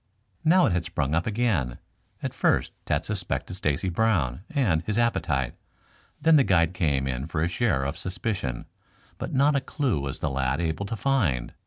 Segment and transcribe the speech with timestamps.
[0.43, 1.77] Now it had sprung up again.
[2.23, 5.53] At first Tad suspected Stacy Brown and his appetite;
[6.19, 8.65] then the guide came in for a share of suspicion,
[9.19, 11.53] but not a clue was the lad able to find.